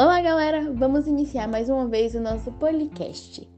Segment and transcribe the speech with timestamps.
[0.00, 0.72] Olá, galera!
[0.74, 3.50] Vamos iniciar mais uma vez o nosso podcast.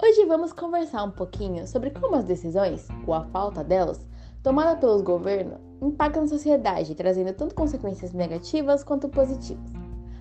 [0.00, 4.06] Hoje vamos conversar um pouquinho sobre como as decisões, ou a falta delas,
[4.40, 9.68] tomadas pelos governos, impactam a sociedade, trazendo tanto consequências negativas quanto positivas.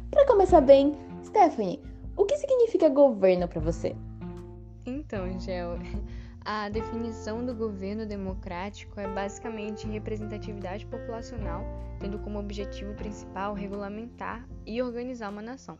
[0.09, 1.79] Para começar bem, Stephanie,
[2.17, 3.95] o que significa governo para você?
[4.88, 5.77] Então, Gel,
[6.44, 11.64] a definição do governo democrático é basicamente representatividade populacional,
[12.00, 15.78] tendo como objetivo principal regulamentar e organizar uma nação.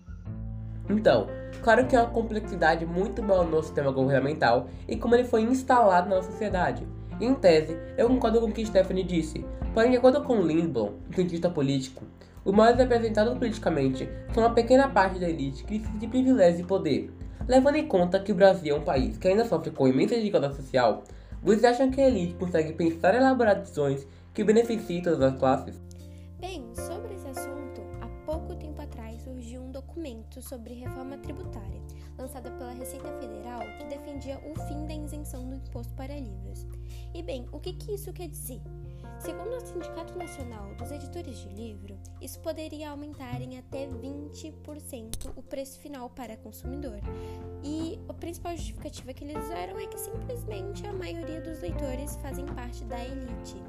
[0.90, 1.27] Então,
[1.62, 6.09] claro que há uma complexidade muito maior no sistema governamental e como ele foi instalado
[6.09, 6.86] na sociedade.
[7.22, 11.50] Em tese, eu concordo com o que Stephanie disse, porém, de acordo com Lindblom, cientista
[11.50, 12.05] político,
[12.44, 16.67] os mais representados politicamente são uma pequena parte da elite que precisa de privilégio e
[16.67, 17.14] poder,
[17.49, 20.55] Levando em conta que o Brasil é um país que ainda sofre com imensa desigualdade
[20.55, 21.03] social,
[21.41, 25.81] vocês acham que a elite consegue pensar e elaborar decisões que beneficiem todas as classes?
[26.39, 31.81] Bem, sobre esse assunto, há pouco tempo atrás surgiu um documento sobre reforma tributária,
[32.20, 36.67] lançado pela Receita Federal, que defendia o fim da isenção do imposto para livros.
[37.16, 38.61] E bem, o que, que isso quer dizer?
[39.20, 45.44] Segundo o Sindicato Nacional dos Editores de Livro, isso poderia aumentar em até 20% o
[45.44, 47.00] preço final para consumidor.
[47.61, 52.45] E a principal justificativa que eles usaram é que simplesmente a maioria dos leitores fazem
[52.45, 53.61] parte da elite.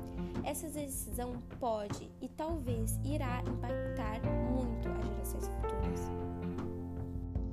[0.45, 4.21] Essa decisão pode e talvez irá impactar
[4.53, 6.01] muito as gerações futuras.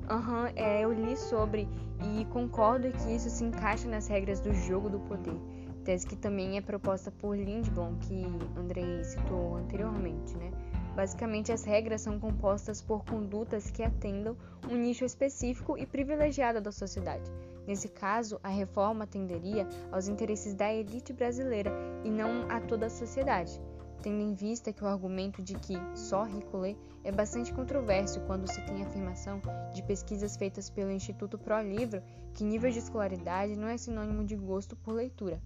[0.08, 1.68] Aham, uhum, é, eu li sobre
[2.16, 5.57] e concordo que isso se encaixa nas regras do jogo do poder
[5.88, 8.26] tese que também é proposta por Lindblom, que
[8.58, 10.52] Andrei citou anteriormente, né?
[10.94, 14.36] Basicamente, as regras são compostas por condutas que atendam
[14.70, 17.32] um nicho específico e privilegiado da sociedade.
[17.66, 21.72] Nesse caso, a reforma atenderia aos interesses da elite brasileira
[22.04, 23.58] e não a toda a sociedade,
[24.02, 28.52] tendo em vista que o argumento de que só rico lê é bastante controverso quando
[28.52, 29.42] se tem a afirmação
[29.74, 34.36] de pesquisas feitas pelo Instituto Pro Livro que nível de escolaridade não é sinônimo de
[34.36, 35.42] gosto por leitura.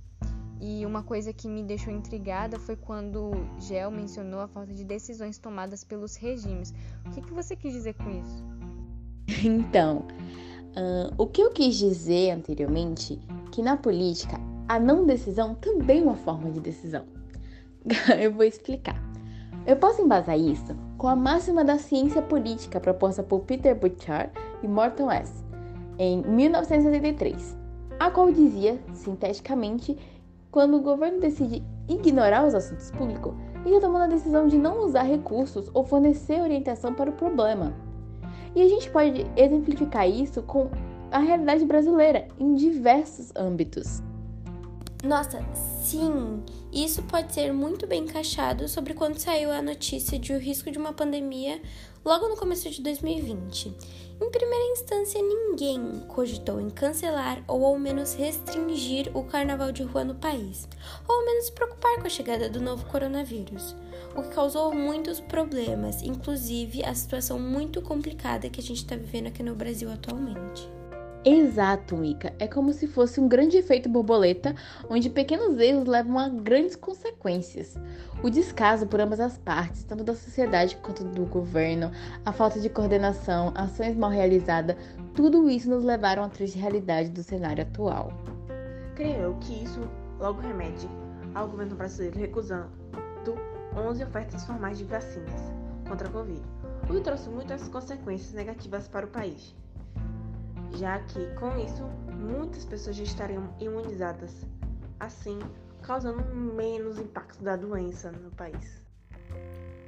[0.62, 5.40] E uma coisa que me deixou intrigada foi quando Gel mencionou a falta de decisões
[5.40, 6.72] tomadas pelos regimes.
[7.08, 8.44] O que, que você quis dizer com isso?
[9.44, 10.06] Então,
[10.78, 13.20] uh, o que eu quis dizer anteriormente
[13.52, 17.06] que na política a não decisão também é uma forma de decisão.
[18.22, 19.02] eu vou explicar.
[19.66, 24.68] Eu posso embasar isso com a máxima da ciência política proposta por Peter Butcher e
[24.68, 25.44] Morton S.
[25.98, 27.58] em 1973,
[28.00, 29.98] a qual dizia, sinteticamente,
[30.52, 33.34] quando o governo decide ignorar os assuntos públicos,
[33.66, 37.74] ele está tomando a decisão de não usar recursos ou fornecer orientação para o problema.
[38.54, 40.70] E a gente pode exemplificar isso com
[41.10, 44.04] a realidade brasileira em diversos âmbitos.
[45.04, 46.44] Nossa, sim!
[46.72, 50.78] Isso pode ser muito bem encaixado sobre quando saiu a notícia de o risco de
[50.78, 51.60] uma pandemia
[52.06, 53.76] logo no começo de 2020.
[54.22, 60.04] Em primeira instância, ninguém cogitou em cancelar ou ao menos restringir o carnaval de rua
[60.04, 60.70] no país,
[61.10, 63.76] ou ao menos se preocupar com a chegada do novo coronavírus,
[64.16, 69.28] o que causou muitos problemas, inclusive a situação muito complicada que a gente está vivendo
[69.28, 70.81] aqui no Brasil atualmente.
[71.24, 72.34] Exato, Mika.
[72.40, 74.56] É como se fosse um grande efeito borboleta,
[74.90, 77.76] onde pequenos erros levam a grandes consequências.
[78.24, 81.92] O descaso por ambas as partes, tanto da sociedade quanto do governo,
[82.26, 84.76] a falta de coordenação, ações mal realizadas,
[85.14, 88.12] tudo isso nos levaram à triste realidade do cenário atual.
[88.96, 89.88] Creio que isso
[90.20, 90.90] logo remete
[91.36, 92.72] ao governo brasileiro recusando
[93.78, 95.54] 11 ofertas formais de vacinas
[95.88, 96.42] contra a Covid,
[96.90, 99.56] o que trouxe muitas consequências negativas para o país
[100.78, 101.84] já que com isso
[102.14, 104.46] muitas pessoas já estariam imunizadas,
[105.00, 105.40] assim
[105.82, 108.82] causando menos impacto da doença no país.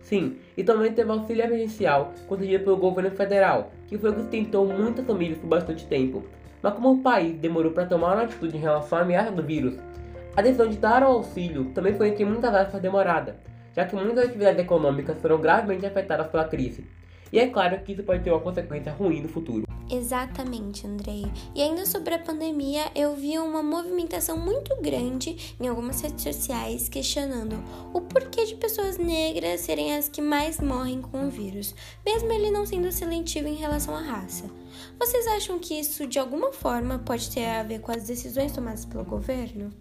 [0.01, 4.67] Sim, e também teve auxílio emergencial concedido pelo governo federal, que foi o que sustentou
[4.67, 6.23] muitas famílias por bastante tempo.
[6.61, 9.77] Mas como o país demorou para tomar uma atitude em relação à ameaça do vírus,
[10.35, 13.37] a decisão de dar o auxílio também foi entre muitas aspas demorada,
[13.75, 16.85] já que muitas atividades econômicas foram gravemente afetadas pela crise.
[17.31, 19.72] E é claro que isso pode ter uma consequência ruim no futuro.
[19.89, 21.25] Exatamente, Andrei.
[21.53, 26.89] E ainda sobre a pandemia, eu vi uma movimentação muito grande em algumas redes sociais
[26.89, 27.61] questionando
[27.93, 31.75] o porquê de pessoas negras serem as que mais morrem com o vírus,
[32.05, 34.45] mesmo ele não sendo seletivo em relação à raça.
[34.97, 38.85] Vocês acham que isso de alguma forma pode ter a ver com as decisões tomadas
[38.85, 39.71] pelo governo?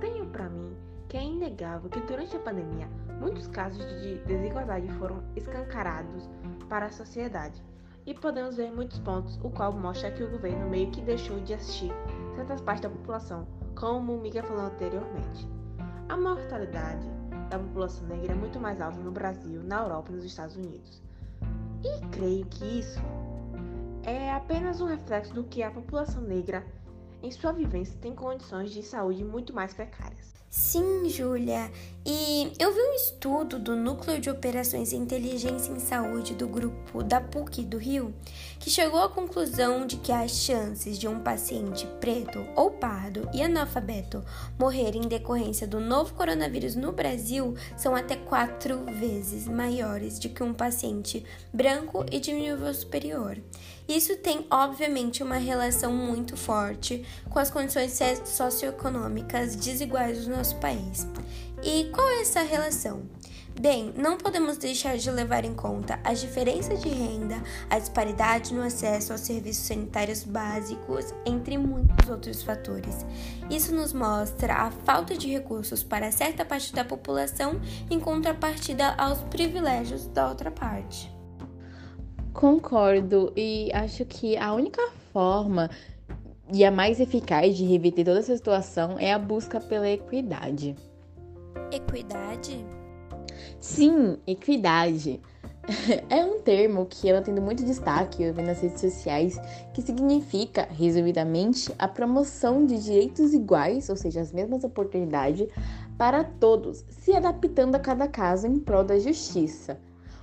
[0.00, 0.76] Tenho para mim
[1.08, 6.28] que é inegável que durante a pandemia muitos casos de desigualdade foram escancarados
[6.68, 7.62] para a sociedade
[8.08, 11.52] e podemos ver muitos pontos, o qual mostra que o governo meio que deixou de
[11.52, 11.92] assistir
[12.34, 15.46] certas partes da população, como o Miguel falou anteriormente.
[16.08, 17.06] A mortalidade
[17.50, 21.02] da população negra é muito mais alta no Brasil, na Europa e nos Estados Unidos.
[21.84, 22.98] E creio que isso
[24.04, 26.64] é apenas um reflexo do que a população negra,
[27.22, 30.38] em sua vivência, tem condições de saúde muito mais precárias.
[30.50, 31.70] Sim, Júlia.
[32.06, 37.02] E eu vi um estudo do Núcleo de Operações e Inteligência em Saúde do grupo
[37.02, 38.14] da PUC do Rio,
[38.58, 43.42] que chegou à conclusão de que as chances de um paciente preto ou pardo e
[43.42, 44.24] analfabeto
[44.58, 50.42] morrer em decorrência do novo coronavírus no Brasil são até quatro vezes maiores do que
[50.42, 53.36] um paciente branco e de nível superior.
[53.88, 61.06] Isso tem, obviamente, uma relação muito forte com as condições socioeconômicas desiguais do nosso país.
[61.62, 63.02] E qual é essa relação?
[63.58, 68.62] Bem, não podemos deixar de levar em conta as diferenças de renda, a disparidade no
[68.62, 73.04] acesso aos serviços sanitários básicos, entre muitos outros fatores.
[73.50, 77.60] Isso nos mostra a falta de recursos para certa parte da população
[77.90, 81.17] em contrapartida aos privilégios da outra parte.
[82.38, 84.80] Concordo e acho que a única
[85.12, 85.68] forma
[86.52, 90.76] e a mais eficaz de reverter toda essa situação é a busca pela equidade.
[91.72, 92.64] Equidade?
[93.58, 95.20] Sim, equidade.
[96.08, 99.36] É um termo que ela tendo muito destaque eu vi nas redes sociais,
[99.74, 105.48] que significa, resumidamente, a promoção de direitos iguais, ou seja, as mesmas oportunidades,
[105.98, 109.76] para todos, se adaptando a cada caso em prol da justiça.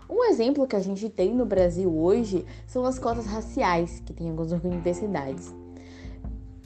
[0.09, 4.29] Um exemplo que a gente tem no Brasil hoje são as cotas raciais, que tem
[4.29, 5.53] algumas universidades.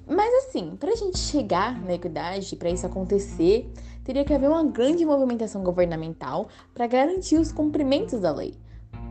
[0.06, 3.72] Mas assim, para a gente chegar na equidade, para isso acontecer,
[4.04, 8.56] teria que haver uma grande movimentação governamental para garantir os cumprimentos da lei.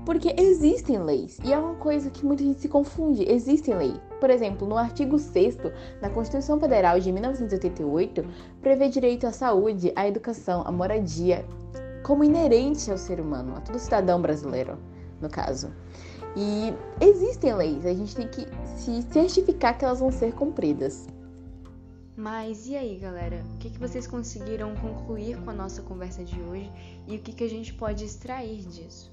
[0.05, 4.01] Porque existem leis, e é uma coisa que muita gente se confunde: existem leis.
[4.19, 5.57] Por exemplo, no artigo 6
[6.01, 8.25] da Constituição Federal de 1988,
[8.61, 11.47] prevê direito à saúde, à educação, à moradia,
[12.09, 14.79] como inerente ao ser humano, a todo cidadão brasileiro,
[15.21, 15.71] no caso.
[16.35, 16.73] E
[17.05, 21.07] existem leis, a gente tem que se certificar que elas vão ser cumpridas.
[22.17, 23.45] Mas e aí, galera?
[23.55, 26.73] O que, que vocês conseguiram concluir com a nossa conversa de hoje
[27.07, 29.13] e o que, que a gente pode extrair disso?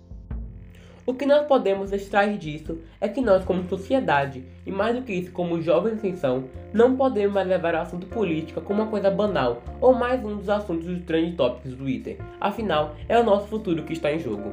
[1.07, 5.13] O que nós podemos extrair disso é que nós, como sociedade, e mais do que
[5.13, 9.11] isso, como jovens em ascensão, não podemos mais levar o assunto política como uma coisa
[9.11, 12.17] banal ou mais um dos assuntos dos trend topics do Twitter.
[12.41, 14.51] Afinal, é o nosso futuro que está em jogo.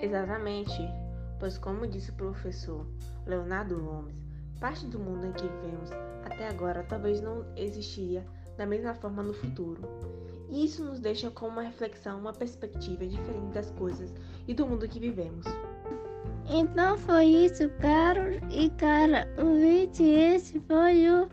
[0.00, 0.88] Exatamente,
[1.40, 2.86] pois como disse o professor
[3.26, 4.14] Leonardo Gomes,
[4.60, 5.90] parte do mundo em que vivemos
[6.24, 8.24] até agora talvez não existiria
[8.56, 9.82] da mesma forma no futuro.
[10.52, 14.12] E isso nos deixa com uma reflexão, uma perspectiva diferente das coisas
[14.46, 15.46] e do mundo que vivemos.
[16.50, 19.26] Então foi isso, caro e cara.
[19.38, 21.26] O vídeo esse foi o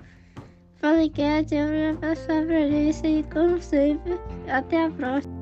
[0.79, 1.53] podcast.
[1.99, 4.13] Passar pra isso e como sempre,
[4.47, 5.38] até a próxima.